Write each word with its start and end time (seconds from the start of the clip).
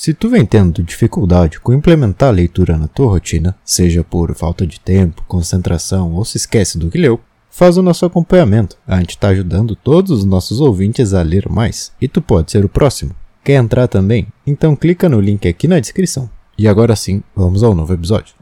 Se 0.00 0.14
tu 0.14 0.28
vem 0.28 0.46
tendo 0.46 0.80
dificuldade 0.80 1.58
com 1.58 1.72
implementar 1.72 2.28
a 2.28 2.32
leitura 2.32 2.78
na 2.78 2.86
tua 2.86 3.08
rotina, 3.08 3.56
seja 3.64 4.04
por 4.04 4.32
falta 4.32 4.64
de 4.64 4.78
tempo, 4.78 5.24
concentração 5.26 6.12
ou 6.12 6.24
se 6.24 6.36
esquece 6.36 6.78
do 6.78 6.88
que 6.88 6.96
leu, 6.96 7.18
faz 7.50 7.76
o 7.76 7.82
nosso 7.82 8.06
acompanhamento. 8.06 8.78
A 8.86 9.00
gente 9.00 9.10
está 9.10 9.30
ajudando 9.30 9.74
todos 9.74 10.12
os 10.12 10.24
nossos 10.24 10.60
ouvintes 10.60 11.14
a 11.14 11.22
ler 11.22 11.48
mais 11.48 11.90
e 12.00 12.06
tu 12.06 12.22
pode 12.22 12.52
ser 12.52 12.64
o 12.64 12.68
próximo. 12.68 13.10
Quer 13.42 13.54
entrar 13.54 13.88
também? 13.88 14.28
Então 14.46 14.76
clica 14.76 15.08
no 15.08 15.20
link 15.20 15.48
aqui 15.48 15.66
na 15.66 15.80
descrição. 15.80 16.30
E 16.56 16.68
agora 16.68 16.94
sim, 16.94 17.20
vamos 17.34 17.64
ao 17.64 17.74
novo 17.74 17.92
episódio. 17.92 18.36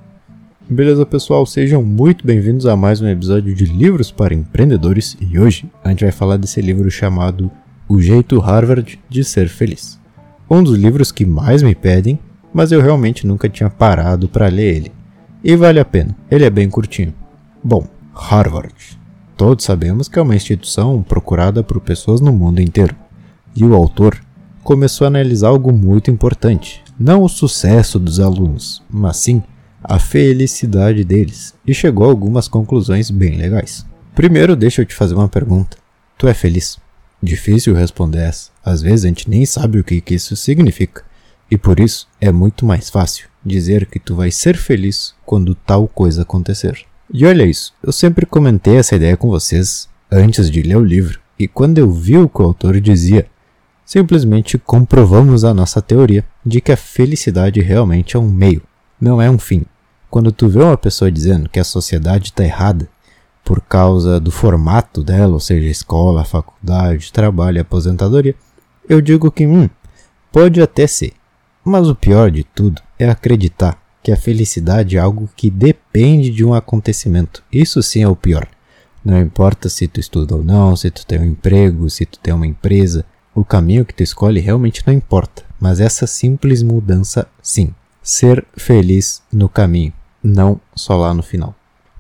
Beleza, 0.69 1.07
pessoal? 1.07 1.47
Sejam 1.47 1.83
muito 1.83 2.27
bem-vindos 2.27 2.67
a 2.67 2.77
mais 2.77 3.01
um 3.01 3.09
episódio 3.09 3.55
de 3.55 3.65
Livros 3.65 4.11
para 4.11 4.35
Empreendedores 4.35 5.17
e 5.19 5.39
hoje 5.39 5.65
a 5.83 5.89
gente 5.89 6.05
vai 6.05 6.13
falar 6.13 6.37
desse 6.37 6.61
livro 6.61 6.91
chamado 6.91 7.51
O 7.89 7.99
Jeito 7.99 8.39
Harvard 8.41 9.01
de 9.09 9.25
Ser 9.25 9.49
Feliz 9.49 9.99
um 10.49 10.63
dos 10.63 10.79
livros 10.79 11.11
que 11.11 11.27
mais 11.27 11.63
me 11.63 11.75
pedem, 11.75 12.19
mas 12.53 12.73
eu 12.73 12.81
realmente 12.81 13.27
nunca 13.27 13.49
tinha 13.49 13.69
parado 13.69 14.29
para 14.29 14.49
ler 14.49 14.77
ele. 14.77 14.93
E 15.43 15.55
vale 15.57 15.79
a 15.79 15.85
pena, 15.85 16.17
ele 16.31 16.45
é 16.45 16.51
bem 16.51 16.69
curtinho. 16.69 17.13
Bom, 17.63 17.87
Harvard. 18.15 18.99
Todos 19.37 19.65
sabemos 19.65 20.09
que 20.09 20.19
é 20.19 20.23
uma 20.23 20.35
instituição 20.35 21.03
procurada 21.03 21.63
por 21.63 21.81
pessoas 21.81 22.21
no 22.21 22.33
mundo 22.33 22.61
inteiro. 22.61 22.97
E 23.55 23.65
o 23.65 23.75
autor 23.75 24.19
começou 24.63 25.05
a 25.05 25.09
analisar 25.09 25.49
algo 25.49 25.73
muito 25.73 26.11
importante, 26.11 26.83
não 26.99 27.23
o 27.23 27.29
sucesso 27.29 27.99
dos 27.99 28.19
alunos, 28.19 28.83
mas 28.91 29.19
sim 29.19 29.43
a 29.85 29.99
felicidade 29.99 31.05
deles, 31.05 31.55
e 31.67 31.73
chegou 31.73 32.07
a 32.07 32.09
algumas 32.09 32.49
conclusões 32.49 33.11
bem 33.11 33.37
legais. 33.37 33.87
Primeiro, 34.15 34.57
deixa 34.57 34.83
eu 34.83 34.87
te 34.87 34.95
fazer 34.95 35.15
uma 35.15 35.29
pergunta. 35.29 35.77
Tu 36.19 36.27
é 36.27 36.35
feliz? 36.35 36.79
Difícil 37.23 37.75
responder 37.75 38.21
essa. 38.21 38.51
Às 38.65 38.83
vezes 38.83 39.05
a 39.05 39.09
gente 39.09 39.29
nem 39.29 39.45
sabe 39.47 39.79
o 39.79 39.85
que, 39.85 40.01
que 40.01 40.15
isso 40.15 40.37
significa. 40.37 41.03
E 41.51 41.57
por 41.57 41.79
isso 41.81 42.09
é 42.21 42.33
muito 42.33 42.67
mais 42.67 42.91
fácil 42.91 43.29
dizer 43.45 43.87
que 43.87 43.99
tu 43.99 44.17
vai 44.17 44.31
ser 44.31 44.57
feliz 44.57 45.15
quando 45.25 45.55
tal 45.55 45.87
coisa 45.87 46.23
acontecer. 46.23 46.85
E 47.13 47.25
olha 47.25 47.45
isso, 47.45 47.73
eu 47.83 47.93
sempre 47.93 48.27
comentei 48.27 48.77
essa 48.77 48.97
ideia 48.97 49.17
com 49.17 49.29
vocês 49.29 49.89
antes 50.11 50.51
de 50.51 50.63
ler 50.63 50.77
o 50.77 50.85
livro, 50.85 51.21
e 51.39 51.47
quando 51.47 51.79
eu 51.79 51.91
vi 51.91 52.17
o 52.17 52.29
que 52.29 52.43
o 52.43 52.45
autor 52.45 52.81
dizia, 52.81 53.27
simplesmente 53.85 54.59
comprovamos 54.59 55.45
a 55.45 55.55
nossa 55.55 55.81
teoria 55.81 56.25
de 56.45 56.61
que 56.61 56.73
a 56.73 56.77
felicidade 56.77 57.61
realmente 57.61 58.17
é 58.17 58.19
um 58.19 58.29
meio, 58.29 58.63
não 59.01 59.23
é 59.23 59.31
um 59.31 59.39
fim. 59.39 59.65
Quando 60.11 60.33
tu 60.33 60.49
vê 60.49 60.61
uma 60.61 60.77
pessoa 60.77 61.11
dizendo 61.11 61.49
que 61.49 61.61
a 61.61 61.65
sociedade 61.65 62.27
está 62.27 62.45
errada, 62.45 62.89
por 63.47 63.61
causa 63.61 64.19
do 64.19 64.33
formato 64.33 65.05
dela, 65.05 65.35
ou 65.35 65.39
seja, 65.39 65.69
escola, 65.69 66.25
faculdade, 66.25 67.13
trabalho 67.13 67.61
aposentadoria, 67.61 68.35
eu 68.89 69.01
digo 69.01 69.31
que, 69.31 69.47
hum, 69.47 69.71
pode 70.33 70.61
até 70.61 70.85
ser. 70.89 71.13
Mas 71.65 71.89
o 71.89 71.95
pior 71.95 72.29
de 72.29 72.43
tudo 72.43 72.83
é 72.99 73.09
acreditar 73.09 73.81
que 74.03 74.11
a 74.11 74.17
felicidade 74.17 74.97
é 74.97 75.01
algo 75.01 75.31
que 75.37 75.49
depende 75.49 76.31
de 76.31 76.45
um 76.45 76.55
acontecimento. 76.55 77.45
Isso 77.53 77.81
sim 77.85 78.03
é 78.03 78.09
o 78.09 78.17
pior. 78.17 78.49
Não 79.05 79.21
importa 79.21 79.69
se 79.69 79.87
tu 79.87 80.01
estuda 80.01 80.35
ou 80.35 80.43
não, 80.43 80.75
se 80.75 80.91
tu 80.91 81.07
tem 81.07 81.21
um 81.21 81.25
emprego, 81.25 81.89
se 81.89 82.05
tu 82.05 82.19
tem 82.19 82.35
uma 82.35 82.49
empresa, 82.49 83.05
o 83.33 83.45
caminho 83.45 83.85
que 83.85 83.95
tu 83.95 84.03
escolhe 84.03 84.41
realmente 84.41 84.83
não 84.85 84.93
importa. 84.93 85.45
Mas 85.61 85.79
essa 85.79 86.05
simples 86.05 86.65
mudança, 86.65 87.29
sim. 87.41 87.73
Ser 88.03 88.45
feliz 88.57 89.23
no 89.33 89.49
caminho, 89.49 89.93
não 90.21 90.61
só 90.75 90.97
lá 90.97 91.15
no 91.15 91.23
final. 91.23 91.55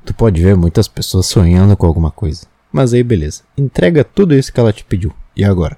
Tu 0.06 0.14
pode 0.14 0.40
ver 0.40 0.56
muitas 0.56 0.86
pessoas 0.86 1.26
sonhando 1.26 1.76
com 1.76 1.84
alguma 1.84 2.12
coisa. 2.12 2.46
Mas 2.72 2.94
aí 2.94 3.02
beleza. 3.02 3.42
Entrega 3.58 4.04
tudo 4.04 4.36
isso 4.36 4.52
que 4.52 4.60
ela 4.60 4.72
te 4.72 4.84
pediu. 4.84 5.12
E 5.36 5.44
agora? 5.44 5.76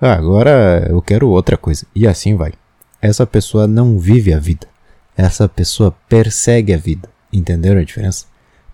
Ah, 0.00 0.14
agora 0.14 0.86
eu 0.88 1.02
quero 1.02 1.28
outra 1.28 1.58
coisa. 1.58 1.86
E 1.94 2.06
assim 2.06 2.34
vai. 2.34 2.54
Essa 3.00 3.26
pessoa 3.26 3.66
não 3.66 3.98
vive 3.98 4.32
a 4.32 4.38
vida. 4.38 4.66
Essa 5.14 5.46
pessoa 5.46 5.94
persegue 6.08 6.72
a 6.72 6.78
vida. 6.78 7.10
Entenderam 7.30 7.80
a 7.80 7.84
diferença? 7.84 8.24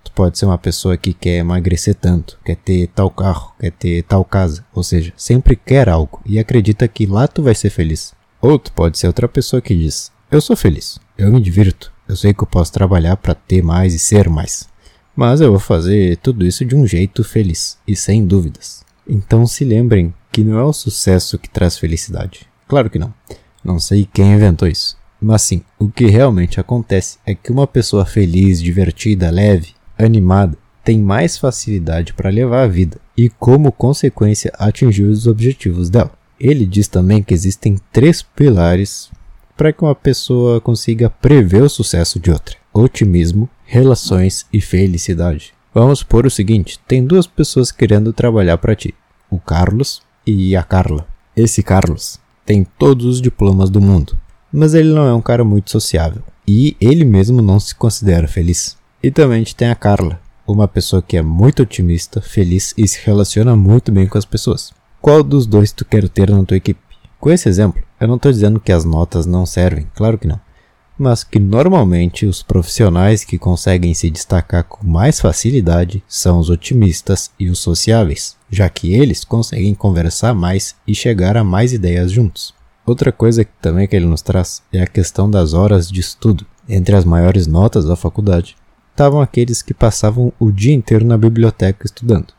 Tu 0.04 0.12
pode 0.12 0.38
ser 0.38 0.46
uma 0.46 0.58
pessoa 0.58 0.96
que 0.96 1.12
quer 1.12 1.38
emagrecer 1.38 1.94
tanto, 1.94 2.38
quer 2.44 2.56
ter 2.56 2.86
tal 2.88 3.10
carro, 3.10 3.52
quer 3.58 3.72
ter 3.72 4.02
tal 4.04 4.24
casa, 4.24 4.64
ou 4.72 4.82
seja, 4.82 5.12
sempre 5.16 5.56
quer 5.56 5.88
algo 5.88 6.20
e 6.26 6.38
acredita 6.38 6.86
que 6.86 7.06
lá 7.06 7.26
tu 7.26 7.42
vai 7.42 7.54
ser 7.54 7.70
feliz. 7.70 8.14
Ou 8.40 8.58
tu 8.58 8.70
pode 8.72 8.98
ser 8.98 9.06
outra 9.06 9.26
pessoa 9.26 9.62
que 9.62 9.74
diz: 9.74 10.12
Eu 10.30 10.42
sou 10.42 10.54
feliz, 10.54 11.00
eu 11.16 11.32
me 11.32 11.40
divirto, 11.40 11.90
eu 12.06 12.14
sei 12.14 12.34
que 12.34 12.42
eu 12.42 12.46
posso 12.46 12.70
trabalhar 12.70 13.16
para 13.16 13.34
ter 13.34 13.62
mais 13.62 13.94
e 13.94 13.98
ser 13.98 14.28
mais. 14.28 14.68
Mas 15.16 15.40
eu 15.40 15.50
vou 15.50 15.60
fazer 15.60 16.16
tudo 16.16 16.44
isso 16.44 16.64
de 16.64 16.74
um 16.74 16.86
jeito 16.86 17.22
feliz 17.22 17.78
e 17.86 17.94
sem 17.94 18.26
dúvidas. 18.26 18.84
Então 19.06 19.46
se 19.46 19.64
lembrem 19.64 20.12
que 20.32 20.42
não 20.42 20.58
é 20.58 20.64
o 20.64 20.72
sucesso 20.72 21.38
que 21.38 21.48
traz 21.48 21.78
felicidade. 21.78 22.48
Claro 22.66 22.90
que 22.90 22.98
não. 22.98 23.14
Não 23.62 23.78
sei 23.78 24.08
quem 24.12 24.32
inventou 24.32 24.66
isso. 24.66 24.96
Mas 25.20 25.42
sim, 25.42 25.62
o 25.78 25.88
que 25.88 26.06
realmente 26.06 26.58
acontece 26.60 27.18
é 27.24 27.34
que 27.34 27.52
uma 27.52 27.66
pessoa 27.66 28.04
feliz, 28.04 28.60
divertida, 28.60 29.30
leve, 29.30 29.74
animada, 29.96 30.58
tem 30.82 30.98
mais 30.98 31.38
facilidade 31.38 32.12
para 32.12 32.28
levar 32.28 32.64
a 32.64 32.68
vida 32.68 33.00
e, 33.16 33.30
como 33.30 33.72
consequência, 33.72 34.52
atingir 34.58 35.04
os 35.04 35.26
objetivos 35.26 35.88
dela. 35.88 36.12
Ele 36.38 36.66
diz 36.66 36.88
também 36.88 37.22
que 37.22 37.32
existem 37.32 37.78
três 37.90 38.20
pilares 38.20 39.10
para 39.56 39.72
que 39.72 39.82
uma 39.82 39.94
pessoa 39.94 40.60
consiga 40.60 41.08
prever 41.08 41.62
o 41.62 41.70
sucesso 41.70 42.20
de 42.20 42.30
outra: 42.30 42.56
otimismo, 42.72 43.48
relações 43.64 44.46
e 44.52 44.60
felicidade. 44.60 45.54
Vamos 45.72 46.02
por 46.02 46.26
o 46.26 46.30
seguinte: 46.30 46.78
tem 46.86 47.04
duas 47.04 47.26
pessoas 47.26 47.72
querendo 47.72 48.12
trabalhar 48.12 48.58
para 48.58 48.76
ti, 48.76 48.94
o 49.30 49.38
Carlos 49.38 50.02
e 50.26 50.54
a 50.54 50.62
Carla. 50.62 51.06
Esse 51.36 51.62
Carlos 51.62 52.20
tem 52.46 52.64
todos 52.78 53.06
os 53.06 53.20
diplomas 53.20 53.70
do 53.70 53.80
mundo, 53.80 54.16
mas 54.52 54.74
ele 54.74 54.92
não 54.92 55.06
é 55.06 55.12
um 55.12 55.22
cara 55.22 55.42
muito 55.42 55.70
sociável 55.70 56.22
e 56.46 56.76
ele 56.80 57.04
mesmo 57.04 57.42
não 57.42 57.58
se 57.58 57.74
considera 57.74 58.28
feliz. 58.28 58.76
E 59.02 59.10
também 59.10 59.42
a 59.42 59.54
tem 59.54 59.68
a 59.68 59.74
Carla, 59.74 60.20
uma 60.46 60.68
pessoa 60.68 61.02
que 61.02 61.16
é 61.16 61.22
muito 61.22 61.62
otimista, 61.62 62.20
feliz 62.20 62.72
e 62.76 62.86
se 62.86 63.00
relaciona 63.04 63.56
muito 63.56 63.90
bem 63.90 64.06
com 64.06 64.18
as 64.18 64.24
pessoas. 64.24 64.72
Qual 65.00 65.22
dos 65.22 65.46
dois 65.46 65.72
tu 65.72 65.84
quer 65.84 66.08
ter 66.08 66.30
na 66.30 66.44
tua 66.44 66.56
equipe? 66.56 66.80
Com 67.18 67.30
esse 67.30 67.48
exemplo, 67.48 67.82
eu 68.00 68.06
não 68.06 68.16
estou 68.16 68.30
dizendo 68.30 68.60
que 68.60 68.72
as 68.72 68.84
notas 68.84 69.26
não 69.26 69.44
servem, 69.44 69.86
claro 69.94 70.18
que 70.18 70.26
não 70.26 70.40
mas 70.98 71.24
que 71.24 71.38
normalmente 71.38 72.24
os 72.24 72.42
profissionais 72.42 73.24
que 73.24 73.38
conseguem 73.38 73.92
se 73.94 74.08
destacar 74.08 74.64
com 74.64 74.86
mais 74.86 75.20
facilidade 75.20 76.02
são 76.06 76.38
os 76.38 76.50
otimistas 76.50 77.30
e 77.38 77.48
os 77.48 77.58
sociáveis, 77.58 78.36
já 78.50 78.68
que 78.68 78.94
eles 78.94 79.24
conseguem 79.24 79.74
conversar 79.74 80.34
mais 80.34 80.76
e 80.86 80.94
chegar 80.94 81.36
a 81.36 81.42
mais 81.42 81.72
ideias 81.72 82.12
juntos. 82.12 82.54
Outra 82.86 83.10
coisa 83.10 83.44
que 83.44 83.52
também 83.60 83.88
que 83.88 83.96
ele 83.96 84.06
nos 84.06 84.22
traz 84.22 84.62
é 84.72 84.82
a 84.82 84.86
questão 84.86 85.30
das 85.30 85.54
horas 85.54 85.90
de 85.90 86.00
estudo. 86.00 86.46
Entre 86.68 86.94
as 86.94 87.04
maiores 87.04 87.46
notas 87.46 87.84
da 87.84 87.96
faculdade 87.96 88.56
estavam 88.90 89.20
aqueles 89.20 89.62
que 89.62 89.74
passavam 89.74 90.32
o 90.38 90.52
dia 90.52 90.74
inteiro 90.74 91.04
na 91.04 91.18
biblioteca 91.18 91.84
estudando, 91.84 92.32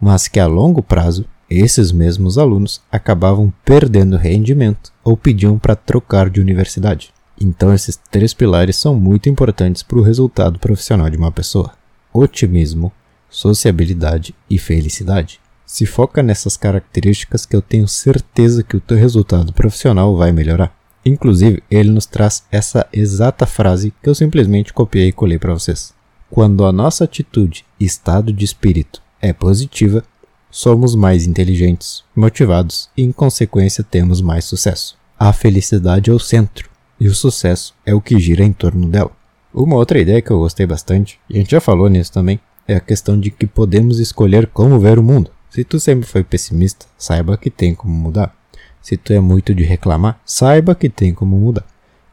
mas 0.00 0.28
que 0.28 0.40
a 0.40 0.46
longo 0.46 0.82
prazo 0.82 1.24
esses 1.48 1.92
mesmos 1.92 2.38
alunos 2.38 2.80
acabavam 2.90 3.52
perdendo 3.64 4.16
rendimento 4.16 4.90
ou 5.04 5.16
pediam 5.16 5.58
para 5.58 5.76
trocar 5.76 6.30
de 6.30 6.40
universidade. 6.40 7.12
Então, 7.42 7.74
esses 7.74 7.98
três 8.10 8.32
pilares 8.32 8.76
são 8.76 8.94
muito 8.94 9.28
importantes 9.28 9.82
para 9.82 9.98
o 9.98 10.02
resultado 10.02 10.60
profissional 10.60 11.10
de 11.10 11.16
uma 11.16 11.32
pessoa: 11.32 11.72
otimismo, 12.12 12.92
sociabilidade 13.28 14.34
e 14.48 14.58
felicidade. 14.58 15.40
Se 15.66 15.84
foca 15.86 16.22
nessas 16.22 16.56
características 16.56 17.44
que 17.44 17.56
eu 17.56 17.62
tenho 17.62 17.88
certeza 17.88 18.62
que 18.62 18.76
o 18.76 18.80
teu 18.80 18.96
resultado 18.96 19.52
profissional 19.52 20.16
vai 20.16 20.30
melhorar. 20.30 20.72
Inclusive, 21.04 21.62
ele 21.70 21.90
nos 21.90 22.06
traz 22.06 22.44
essa 22.52 22.86
exata 22.92 23.44
frase 23.44 23.92
que 24.02 24.08
eu 24.08 24.14
simplesmente 24.14 24.72
copiei 24.72 25.08
e 25.08 25.12
colei 25.12 25.38
para 25.38 25.54
vocês. 25.54 25.92
Quando 26.30 26.64
a 26.64 26.70
nossa 26.70 27.04
atitude 27.04 27.64
e 27.80 27.84
estado 27.84 28.32
de 28.32 28.44
espírito 28.44 29.02
é 29.20 29.32
positiva, 29.32 30.04
somos 30.50 30.94
mais 30.94 31.26
inteligentes, 31.26 32.04
motivados 32.14 32.88
e, 32.96 33.02
em 33.02 33.10
consequência, 33.10 33.82
temos 33.82 34.20
mais 34.20 34.44
sucesso. 34.44 34.96
A 35.18 35.32
felicidade 35.32 36.10
é 36.10 36.12
o 36.12 36.18
centro 36.18 36.71
e 37.02 37.08
o 37.08 37.14
sucesso 37.16 37.74
é 37.84 37.92
o 37.92 38.00
que 38.00 38.16
gira 38.20 38.44
em 38.44 38.52
torno 38.52 38.86
dela. 38.86 39.10
Uma 39.52 39.74
outra 39.74 39.98
ideia 39.98 40.22
que 40.22 40.30
eu 40.30 40.38
gostei 40.38 40.64
bastante, 40.64 41.18
e 41.28 41.34
a 41.34 41.38
gente 41.40 41.50
já 41.50 41.60
falou 41.60 41.88
nisso 41.88 42.12
também, 42.12 42.38
é 42.66 42.76
a 42.76 42.80
questão 42.80 43.18
de 43.18 43.28
que 43.28 43.44
podemos 43.44 43.98
escolher 43.98 44.46
como 44.46 44.78
ver 44.78 45.00
o 45.00 45.02
mundo. 45.02 45.28
Se 45.50 45.64
tu 45.64 45.80
sempre 45.80 46.06
foi 46.06 46.22
pessimista, 46.22 46.86
saiba 46.96 47.36
que 47.36 47.50
tem 47.50 47.74
como 47.74 47.92
mudar. 47.92 48.32
Se 48.80 48.96
tu 48.96 49.12
é 49.12 49.18
muito 49.18 49.52
de 49.52 49.64
reclamar, 49.64 50.20
saiba 50.24 50.76
que 50.76 50.88
tem 50.88 51.12
como 51.12 51.36
mudar. 51.36 51.66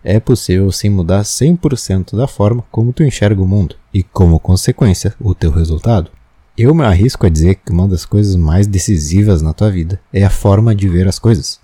É 0.04 0.20
possível 0.20 0.72
sim 0.72 0.90
mudar 0.90 1.22
100% 1.22 2.18
da 2.18 2.26
forma 2.26 2.66
como 2.72 2.92
tu 2.92 3.04
enxerga 3.04 3.44
o 3.44 3.48
mundo 3.48 3.76
e, 3.94 4.02
como 4.02 4.40
consequência, 4.40 5.14
o 5.20 5.36
teu 5.36 5.52
resultado. 5.52 6.10
Eu 6.58 6.74
me 6.74 6.84
arrisco 6.84 7.28
a 7.28 7.30
dizer 7.30 7.60
que 7.64 7.72
uma 7.72 7.88
das 7.88 8.06
coisas 8.06 8.36
mais 8.36 8.66
decisivas 8.66 9.44
na 9.44 9.54
tua 9.54 9.70
vida 9.70 10.02
é 10.12 10.24
a 10.24 10.32
forma 10.32 10.74
de 10.74 10.90
ver 10.90 11.08
as 11.08 11.20
coisas. 11.20 11.60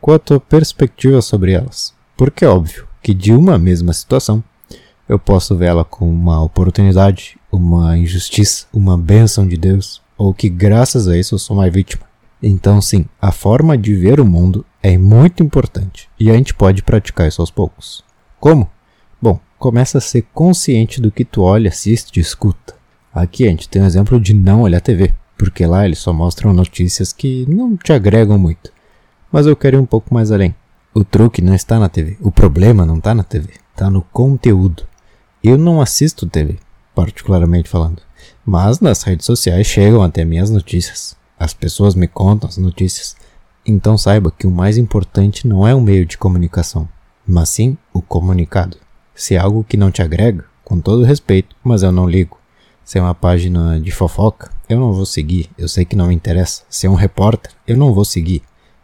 Qual 0.00 0.14
a 0.14 0.20
tua 0.20 0.38
perspectiva 0.38 1.20
sobre 1.20 1.50
elas? 1.50 1.98
Porque 2.20 2.44
é 2.44 2.48
óbvio 2.48 2.86
que 3.02 3.14
de 3.14 3.32
uma 3.32 3.56
mesma 3.56 3.94
situação 3.94 4.44
eu 5.08 5.18
posso 5.18 5.56
vê-la 5.56 5.84
como 5.84 6.12
uma 6.12 6.42
oportunidade, 6.42 7.38
uma 7.50 7.96
injustiça, 7.96 8.66
uma 8.74 8.98
bênção 8.98 9.48
de 9.48 9.56
Deus, 9.56 10.02
ou 10.18 10.34
que 10.34 10.50
graças 10.50 11.08
a 11.08 11.16
isso 11.16 11.34
eu 11.34 11.38
sou 11.38 11.56
uma 11.56 11.70
vítima. 11.70 12.02
Então, 12.42 12.78
sim, 12.82 13.06
a 13.22 13.32
forma 13.32 13.74
de 13.78 13.94
ver 13.94 14.20
o 14.20 14.26
mundo 14.26 14.66
é 14.82 14.98
muito 14.98 15.42
importante 15.42 16.10
e 16.20 16.30
a 16.30 16.34
gente 16.34 16.52
pode 16.52 16.82
praticar 16.82 17.26
isso 17.26 17.40
aos 17.40 17.50
poucos. 17.50 18.04
Como? 18.38 18.68
Bom, 19.18 19.40
começa 19.58 19.96
a 19.96 20.02
ser 20.02 20.26
consciente 20.34 21.00
do 21.00 21.10
que 21.10 21.24
tu 21.24 21.40
olha, 21.40 21.70
assiste 21.70 22.18
e 22.18 22.20
escuta. 22.20 22.74
Aqui 23.14 23.46
a 23.46 23.48
gente 23.48 23.66
tem 23.66 23.80
um 23.80 23.86
exemplo 23.86 24.20
de 24.20 24.34
não 24.34 24.60
olhar 24.60 24.82
TV, 24.82 25.14
porque 25.38 25.64
lá 25.64 25.86
eles 25.86 26.00
só 26.00 26.12
mostram 26.12 26.52
notícias 26.52 27.14
que 27.14 27.46
não 27.48 27.78
te 27.78 27.94
agregam 27.94 28.38
muito. 28.38 28.70
Mas 29.32 29.46
eu 29.46 29.56
quero 29.56 29.78
ir 29.78 29.80
um 29.80 29.86
pouco 29.86 30.12
mais 30.12 30.30
além. 30.30 30.54
O 30.92 31.04
truque 31.04 31.40
não 31.40 31.54
está 31.54 31.78
na 31.78 31.88
TV, 31.88 32.16
o 32.20 32.32
problema 32.32 32.84
não 32.84 32.98
está 32.98 33.14
na 33.14 33.22
TV, 33.22 33.52
está 33.70 33.88
no 33.88 34.02
conteúdo. 34.02 34.82
Eu 35.40 35.56
não 35.56 35.80
assisto 35.80 36.26
TV, 36.26 36.58
particularmente 36.96 37.68
falando, 37.68 38.02
mas 38.44 38.80
nas 38.80 39.04
redes 39.04 39.24
sociais 39.24 39.68
chegam 39.68 40.02
até 40.02 40.24
minhas 40.24 40.50
notícias. 40.50 41.16
As 41.38 41.54
pessoas 41.54 41.94
me 41.94 42.08
contam 42.08 42.48
as 42.48 42.56
notícias. 42.56 43.16
Então 43.64 43.96
saiba 43.96 44.32
que 44.36 44.48
o 44.48 44.50
mais 44.50 44.76
importante 44.76 45.46
não 45.46 45.64
é 45.64 45.72
o 45.72 45.80
meio 45.80 46.04
de 46.04 46.18
comunicação, 46.18 46.88
mas 47.24 47.50
sim 47.50 47.78
o 47.92 48.02
comunicado. 48.02 48.76
Se 49.14 49.36
é 49.36 49.38
algo 49.38 49.62
que 49.62 49.76
não 49.76 49.92
te 49.92 50.02
agrega, 50.02 50.44
com 50.64 50.80
todo 50.80 51.04
respeito, 51.04 51.54
mas 51.62 51.84
eu 51.84 51.92
não 51.92 52.10
ligo. 52.10 52.36
Se 52.84 52.98
é 52.98 53.00
uma 53.00 53.14
página 53.14 53.80
de 53.80 53.92
fofoca, 53.92 54.50
eu 54.68 54.80
não 54.80 54.92
vou 54.92 55.06
seguir, 55.06 55.48
eu 55.56 55.68
sei 55.68 55.84
que 55.84 55.94
não 55.94 56.08
me 56.08 56.14
interessa. 56.16 56.64
Se 56.68 56.88
é 56.88 56.90
um 56.90 56.94
repórter, 56.94 57.52
eu 57.64 57.76
não 57.76 57.94
vou 57.94 58.04
seguir. 58.04 58.42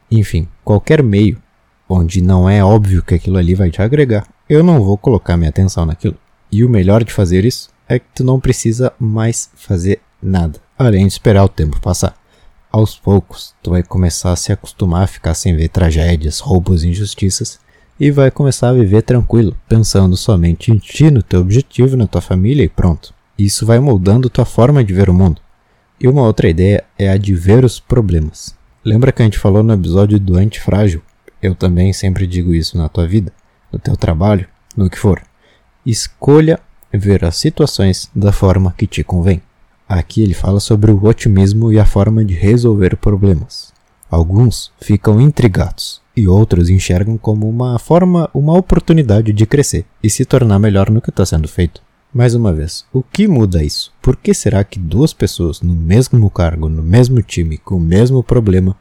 Enfim, 0.08 0.46
qualquer 0.62 1.02
meio 1.02 1.42
onde 1.88 2.20
não 2.20 2.48
é 2.48 2.64
óbvio 2.64 3.02
que 3.02 3.14
aquilo 3.14 3.38
ali 3.38 3.54
vai 3.54 3.70
te 3.70 3.80
agregar, 3.80 4.26
eu 4.48 4.62
não 4.62 4.82
vou 4.82 4.96
colocar 4.96 5.36
minha 5.36 5.50
atenção 5.50 5.86
naquilo. 5.86 6.16
E 6.50 6.64
o 6.64 6.68
melhor 6.68 7.04
de 7.04 7.12
fazer 7.12 7.44
isso 7.44 7.70
é 7.88 7.98
que 7.98 8.06
tu 8.14 8.24
não 8.24 8.40
precisa 8.40 8.92
mais 8.98 9.50
fazer 9.54 10.00
nada, 10.22 10.60
além 10.78 11.06
de 11.06 11.12
esperar 11.12 11.44
o 11.44 11.48
tempo 11.48 11.80
passar. 11.80 12.16
Aos 12.70 12.96
poucos, 12.96 13.54
tu 13.62 13.70
vai 13.70 13.82
começar 13.82 14.32
a 14.32 14.36
se 14.36 14.52
acostumar 14.52 15.04
a 15.04 15.06
ficar 15.06 15.34
sem 15.34 15.56
ver 15.56 15.68
tragédias, 15.68 16.40
roubos 16.40 16.84
e 16.84 16.88
injustiças 16.88 17.58
e 17.98 18.10
vai 18.10 18.30
começar 18.30 18.68
a 18.68 18.74
viver 18.74 19.02
tranquilo, 19.02 19.56
pensando 19.68 20.16
somente 20.16 20.70
em 20.70 20.76
ti, 20.76 21.10
no 21.10 21.22
teu 21.22 21.40
objetivo, 21.40 21.96
na 21.96 22.06
tua 22.06 22.20
família 22.20 22.62
e 22.62 22.68
pronto. 22.68 23.14
Isso 23.38 23.64
vai 23.64 23.78
moldando 23.78 24.30
tua 24.30 24.44
forma 24.44 24.84
de 24.84 24.92
ver 24.92 25.08
o 25.08 25.14
mundo. 25.14 25.40
E 25.98 26.06
uma 26.06 26.22
outra 26.22 26.48
ideia 26.48 26.84
é 26.98 27.08
a 27.08 27.16
de 27.16 27.34
ver 27.34 27.64
os 27.64 27.80
problemas. 27.80 28.54
Lembra 28.84 29.12
que 29.12 29.22
a 29.22 29.24
gente 29.24 29.38
falou 29.38 29.62
no 29.62 29.72
episódio 29.72 30.20
do 30.20 30.36
antifrágil? 30.36 31.02
Eu 31.42 31.54
também 31.54 31.92
sempre 31.92 32.26
digo 32.26 32.54
isso 32.54 32.76
na 32.76 32.88
tua 32.88 33.06
vida, 33.06 33.32
no 33.72 33.78
teu 33.78 33.96
trabalho, 33.96 34.46
no 34.76 34.88
que 34.90 34.98
for. 34.98 35.22
Escolha 35.84 36.60
ver 36.92 37.24
as 37.24 37.36
situações 37.36 38.10
da 38.14 38.32
forma 38.32 38.74
que 38.76 38.86
te 38.86 39.04
convém. 39.04 39.42
Aqui 39.88 40.22
ele 40.22 40.34
fala 40.34 40.58
sobre 40.58 40.90
o 40.90 41.04
otimismo 41.04 41.72
e 41.72 41.78
a 41.78 41.84
forma 41.84 42.24
de 42.24 42.34
resolver 42.34 42.96
problemas. 42.96 43.72
Alguns 44.10 44.72
ficam 44.80 45.20
intrigados 45.20 46.00
e 46.16 46.26
outros 46.26 46.70
enxergam 46.70 47.18
como 47.18 47.48
uma 47.48 47.78
forma, 47.78 48.30
uma 48.32 48.56
oportunidade 48.56 49.32
de 49.32 49.46
crescer 49.46 49.84
e 50.02 50.08
se 50.08 50.24
tornar 50.24 50.58
melhor 50.58 50.90
no 50.90 51.00
que 51.00 51.10
está 51.10 51.26
sendo 51.26 51.46
feito. 51.46 51.82
Mais 52.14 52.34
uma 52.34 52.52
vez, 52.52 52.84
o 52.92 53.02
que 53.02 53.28
muda 53.28 53.62
isso? 53.62 53.92
Por 54.00 54.16
que 54.16 54.32
será 54.32 54.64
que 54.64 54.78
duas 54.78 55.12
pessoas 55.12 55.60
no 55.60 55.74
mesmo 55.74 56.30
cargo, 56.30 56.68
no 56.68 56.82
mesmo 56.82 57.20
time, 57.20 57.58
com 57.58 57.76
o 57.76 57.80
mesmo 57.80 58.22
problema, 58.22 58.76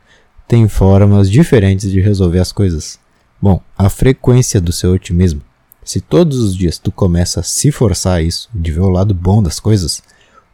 têm 0.48 0.68
formas 0.68 1.30
diferentes 1.30 1.92
de 1.92 2.00
resolver 2.00 2.40
as 2.40 2.52
coisas? 2.52 3.00
Bom, 3.42 3.62
a 3.78 3.90
frequência 3.90 4.62
do 4.62 4.72
seu 4.72 4.94
otimismo. 4.94 5.42
Se 5.84 6.02
todos 6.02 6.40
os 6.40 6.56
dias 6.56 6.78
tu 6.78 6.92
começa 6.92 7.42
a 7.42 7.44
se 7.44 7.72
forçar 7.72 8.18
a 8.18 8.22
isso, 8.22 8.50
de 8.54 8.72
ver 8.72 8.80
o 8.80 8.90
lado 8.90 9.14
bom 9.14 9.44
das 9.44 9.60
coisas, 9.60 10.02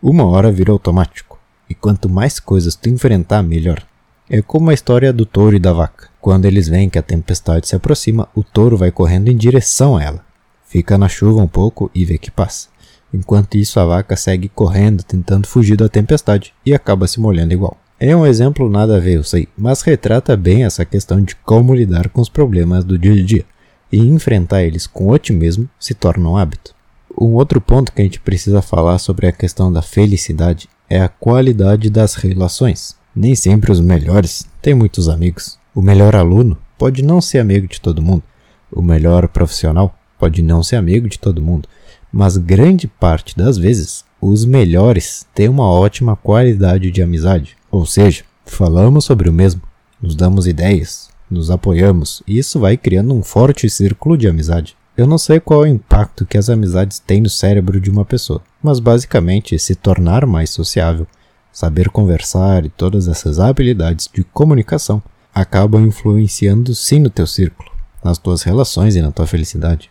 uma 0.01 0.25
hora 0.25 0.51
vira 0.51 0.71
automático. 0.71 1.39
E 1.69 1.73
quanto 1.73 2.09
mais 2.09 2.39
coisas 2.39 2.75
tu 2.75 2.89
enfrentar, 2.89 3.41
melhor. 3.41 3.81
É 4.29 4.41
como 4.41 4.69
a 4.69 4.73
história 4.73 5.13
do 5.13 5.25
touro 5.25 5.55
e 5.55 5.59
da 5.59 5.71
vaca. 5.71 6.09
Quando 6.19 6.45
eles 6.45 6.67
veem 6.67 6.89
que 6.89 6.99
a 6.99 7.03
tempestade 7.03 7.67
se 7.67 7.75
aproxima, 7.75 8.27
o 8.35 8.43
touro 8.43 8.77
vai 8.77 8.91
correndo 8.91 9.29
em 9.29 9.37
direção 9.37 9.95
a 9.95 10.03
ela. 10.03 10.25
Fica 10.65 10.97
na 10.97 11.07
chuva 11.07 11.41
um 11.41 11.47
pouco 11.47 11.89
e 11.93 12.05
vê 12.05 12.17
que 12.17 12.31
passa. 12.31 12.69
Enquanto 13.13 13.55
isso, 13.55 13.79
a 13.79 13.85
vaca 13.85 14.15
segue 14.15 14.47
correndo, 14.47 15.03
tentando 15.03 15.47
fugir 15.47 15.75
da 15.75 15.89
tempestade 15.89 16.53
e 16.65 16.73
acaba 16.73 17.07
se 17.07 17.19
molhando 17.19 17.53
igual. 17.53 17.77
É 18.03 18.15
um 18.15 18.25
exemplo 18.25 18.67
nada 18.67 18.97
a 18.97 18.99
ver, 18.99 19.17
eu 19.17 19.23
sei, 19.23 19.47
mas 19.55 19.83
retrata 19.83 20.35
bem 20.35 20.63
essa 20.63 20.83
questão 20.83 21.21
de 21.21 21.35
como 21.35 21.75
lidar 21.75 22.09
com 22.09 22.19
os 22.19 22.29
problemas 22.29 22.83
do 22.83 22.97
dia 22.97 23.13
a 23.13 23.23
dia 23.23 23.45
e 23.91 23.99
enfrentar 23.99 24.63
eles 24.63 24.87
com 24.87 25.09
otimismo 25.09 25.69
se 25.79 25.93
torna 25.93 26.27
um 26.27 26.35
hábito. 26.35 26.73
Um 27.15 27.35
outro 27.35 27.61
ponto 27.61 27.91
que 27.93 28.01
a 28.01 28.03
gente 28.03 28.19
precisa 28.19 28.59
falar 28.59 28.97
sobre 28.97 29.27
a 29.27 29.31
questão 29.31 29.71
da 29.71 29.83
felicidade 29.83 30.67
é 30.89 30.99
a 30.99 31.07
qualidade 31.07 31.91
das 31.91 32.15
relações. 32.15 32.95
Nem 33.15 33.35
sempre 33.35 33.71
os 33.71 33.79
melhores 33.79 34.47
têm 34.63 34.73
muitos 34.73 35.07
amigos. 35.07 35.59
O 35.75 35.79
melhor 35.79 36.15
aluno 36.15 36.57
pode 36.79 37.03
não 37.03 37.21
ser 37.21 37.37
amigo 37.37 37.67
de 37.67 37.79
todo 37.79 38.01
mundo. 38.01 38.23
O 38.71 38.81
melhor 38.81 39.27
profissional 39.27 39.95
pode 40.17 40.41
não 40.41 40.63
ser 40.63 40.77
amigo 40.77 41.07
de 41.07 41.19
todo 41.19 41.39
mundo. 41.39 41.69
Mas 42.11 42.35
grande 42.35 42.87
parte 42.87 43.37
das 43.37 43.59
vezes, 43.59 44.03
os 44.19 44.43
melhores 44.43 45.23
têm 45.35 45.47
uma 45.47 45.69
ótima 45.71 46.15
qualidade 46.15 46.89
de 46.89 47.03
amizade. 47.03 47.60
Ou 47.71 47.85
seja, 47.85 48.25
falamos 48.45 49.05
sobre 49.05 49.29
o 49.29 49.33
mesmo, 49.33 49.61
nos 50.01 50.13
damos 50.13 50.45
ideias, 50.45 51.09
nos 51.29 51.49
apoiamos, 51.49 52.21
e 52.27 52.37
isso 52.37 52.59
vai 52.59 52.75
criando 52.75 53.13
um 53.13 53.23
forte 53.23 53.69
círculo 53.69 54.17
de 54.17 54.27
amizade. 54.27 54.75
Eu 54.97 55.07
não 55.07 55.17
sei 55.17 55.39
qual 55.39 55.65
é 55.65 55.69
o 55.69 55.73
impacto 55.73 56.25
que 56.25 56.37
as 56.37 56.49
amizades 56.49 56.99
têm 56.99 57.21
no 57.21 57.29
cérebro 57.29 57.79
de 57.79 57.89
uma 57.89 58.03
pessoa, 58.03 58.41
mas 58.61 58.81
basicamente 58.81 59.57
se 59.57 59.73
tornar 59.73 60.25
mais 60.25 60.49
sociável, 60.49 61.07
saber 61.51 61.89
conversar 61.89 62.65
e 62.65 62.69
todas 62.69 63.07
essas 63.07 63.39
habilidades 63.39 64.09
de 64.13 64.21
comunicação 64.25 65.01
acabam 65.33 65.87
influenciando 65.87 66.75
sim 66.75 66.99
no 66.99 67.09
teu 67.09 67.25
círculo, 67.25 67.71
nas 68.03 68.17
tuas 68.17 68.43
relações 68.43 68.97
e 68.97 69.01
na 69.01 69.13
tua 69.13 69.25
felicidade. 69.25 69.89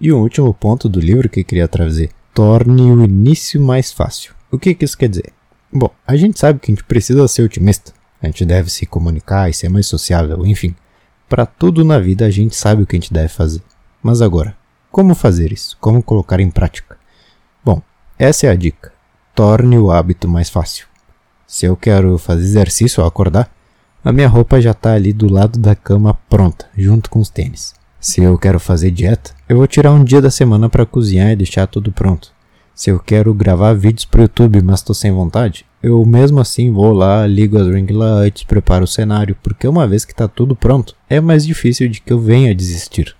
E 0.00 0.10
o 0.10 0.18
último 0.18 0.52
ponto 0.52 0.88
do 0.88 0.98
livro 0.98 1.28
que 1.28 1.44
queria 1.44 1.68
trazer: 1.68 2.10
torne 2.34 2.82
o 2.82 3.04
início 3.04 3.60
mais 3.60 3.92
fácil. 3.92 4.34
O 4.50 4.58
que, 4.58 4.74
que 4.74 4.84
isso 4.84 4.98
quer 4.98 5.08
dizer? 5.08 5.32
Bom, 5.72 5.90
a 6.06 6.16
gente 6.16 6.38
sabe 6.38 6.58
que 6.58 6.70
a 6.70 6.74
gente 6.74 6.84
precisa 6.84 7.26
ser 7.28 7.42
otimista, 7.42 7.92
a 8.20 8.26
gente 8.26 8.44
deve 8.44 8.70
se 8.70 8.84
comunicar 8.86 9.48
e 9.48 9.54
ser 9.54 9.68
mais 9.68 9.86
sociável, 9.86 10.44
enfim. 10.44 10.74
Para 11.28 11.46
tudo 11.46 11.84
na 11.84 11.98
vida 11.98 12.26
a 12.26 12.30
gente 12.30 12.56
sabe 12.56 12.82
o 12.82 12.86
que 12.86 12.96
a 12.96 12.98
gente 12.98 13.12
deve 13.12 13.28
fazer. 13.28 13.62
Mas 14.02 14.20
agora, 14.20 14.56
como 14.90 15.14
fazer 15.14 15.52
isso? 15.52 15.76
Como 15.80 16.02
colocar 16.02 16.40
em 16.40 16.50
prática? 16.50 16.98
Bom, 17.64 17.80
essa 18.18 18.48
é 18.48 18.50
a 18.50 18.56
dica. 18.56 18.92
Torne 19.32 19.78
o 19.78 19.92
hábito 19.92 20.26
mais 20.26 20.50
fácil. 20.50 20.86
Se 21.46 21.66
eu 21.66 21.76
quero 21.76 22.18
fazer 22.18 22.42
exercício 22.42 23.00
ao 23.00 23.08
acordar, 23.08 23.48
a 24.04 24.12
minha 24.12 24.28
roupa 24.28 24.60
já 24.60 24.72
está 24.72 24.94
ali 24.94 25.12
do 25.12 25.32
lado 25.32 25.58
da 25.58 25.76
cama 25.76 26.14
pronta, 26.28 26.66
junto 26.76 27.08
com 27.08 27.20
os 27.20 27.28
tênis. 27.28 27.74
Se 28.00 28.22
eu 28.22 28.36
quero 28.36 28.58
fazer 28.58 28.90
dieta, 28.90 29.32
eu 29.48 29.58
vou 29.58 29.66
tirar 29.66 29.92
um 29.92 30.02
dia 30.02 30.20
da 30.20 30.30
semana 30.30 30.68
para 30.68 30.86
cozinhar 30.86 31.30
e 31.30 31.36
deixar 31.36 31.66
tudo 31.66 31.92
pronto. 31.92 32.32
Se 32.74 32.90
eu 32.90 32.98
quero 32.98 33.32
gravar 33.34 33.74
vídeos 33.74 34.06
para 34.06 34.20
o 34.20 34.22
YouTube, 34.22 34.62
mas 34.62 34.80
estou 34.80 34.94
sem 34.94 35.12
vontade, 35.12 35.66
eu 35.82 36.04
mesmo 36.04 36.40
assim 36.40 36.70
vou 36.70 36.92
lá, 36.92 37.26
ligo 37.26 37.58
as 37.58 37.66
ring 37.66 37.86
lights, 37.86 38.44
preparo 38.44 38.84
o 38.84 38.88
cenário, 38.88 39.36
porque 39.42 39.66
uma 39.66 39.88
vez 39.88 40.04
que 40.04 40.12
está 40.12 40.28
tudo 40.28 40.54
pronto, 40.54 40.94
é 41.08 41.20
mais 41.20 41.46
difícil 41.46 41.88
de 41.88 42.00
que 42.00 42.12
eu 42.12 42.20
venha 42.20 42.54
desistir. 42.54 43.16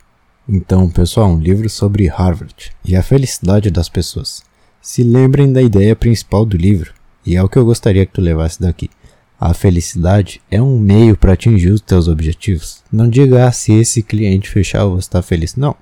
Então, 0.49 0.90
pessoal, 0.90 1.31
um 1.31 1.38
livro 1.38 1.71
sobre 1.71 2.07
Harvard 2.09 2.73
e 2.85 2.97
a 2.97 3.02
felicidade 3.02 3.71
das 3.71 3.88
pessoas. 3.88 4.43
Se 4.83 5.02
lembrem 5.02 5.52
da 5.52 5.62
ideia 5.62 5.95
principal 5.95 6.45
do 6.45 6.57
livro, 6.57 6.93
e 7.25 7.37
é 7.37 7.43
o 7.43 7.49
que 7.49 7.57
eu 7.57 7.64
gostaria 7.64 8.05
que 8.05 8.12
tu 8.12 8.21
levasse 8.21 8.61
daqui. 8.61 8.90
A 9.38 9.55
felicidade 9.55 10.40
é 10.50 10.61
um 10.61 10.79
meio 10.79 11.17
para 11.17 11.33
atingir 11.33 11.71
os 11.71 11.81
teus 11.81 12.09
objetivos. 12.09 12.83
Não 12.93 13.09
diga 13.09 13.47
ah, 13.47 13.52
se 13.52 13.73
esse 13.73 14.02
cliente 14.02 14.50
fechar 14.50 14.81
eu 14.81 14.90
vou 14.90 14.99
estar 14.99 15.23
feliz. 15.23 15.57
Não. 15.57 15.75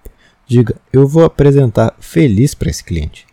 Diga, 0.46 0.76
eu 0.92 1.08
vou 1.08 1.24
apresentar 1.24 1.94
feliz 1.98 2.54
para 2.54 2.70
esse 2.70 2.84
cliente. 2.84 3.26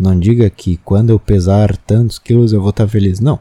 Não 0.00 0.18
diga 0.18 0.48
que 0.48 0.78
quando 0.78 1.10
eu 1.10 1.18
pesar 1.18 1.76
tantos 1.76 2.18
quilos 2.18 2.54
eu 2.54 2.60
vou 2.60 2.70
estar 2.70 2.88
feliz. 2.88 3.20
Não. 3.20 3.38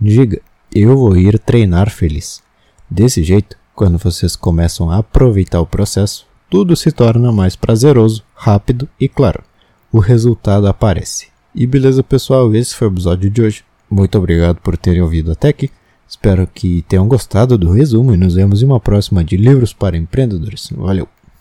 Diga, 0.00 0.40
eu 0.74 0.96
vou 0.96 1.16
ir 1.16 1.38
treinar 1.38 1.88
feliz. 1.88 2.42
Desse 2.90 3.22
jeito, 3.22 3.56
quando 3.76 3.96
vocês 3.96 4.34
começam 4.34 4.90
a 4.90 4.98
aproveitar 4.98 5.60
o 5.60 5.66
processo, 5.66 6.26
tudo 6.50 6.74
se 6.74 6.90
torna 6.90 7.30
mais 7.30 7.54
prazeroso, 7.54 8.24
rápido 8.34 8.88
e 8.98 9.08
claro. 9.08 9.44
O 9.92 10.00
resultado 10.00 10.66
aparece. 10.66 11.28
E 11.54 11.64
beleza, 11.64 12.02
pessoal, 12.02 12.52
esse 12.56 12.74
foi 12.74 12.88
o 12.88 12.90
episódio 12.90 13.30
de 13.30 13.42
hoje. 13.42 13.64
Muito 13.88 14.18
obrigado 14.18 14.56
por 14.56 14.76
terem 14.76 15.00
ouvido 15.00 15.30
até 15.30 15.48
aqui. 15.48 15.70
Espero 16.08 16.44
que 16.52 16.82
tenham 16.88 17.06
gostado 17.06 17.56
do 17.56 17.70
resumo 17.70 18.12
e 18.12 18.16
nos 18.16 18.34
vemos 18.34 18.62
em 18.62 18.66
uma 18.66 18.80
próxima 18.80 19.22
de 19.22 19.36
Livros 19.36 19.72
para 19.72 19.96
Empreendedores. 19.96 20.70
Valeu! 20.72 21.19